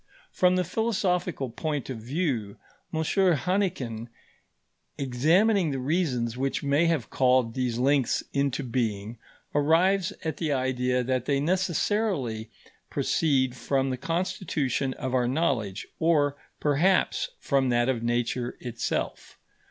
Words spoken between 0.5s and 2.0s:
the philosophical point of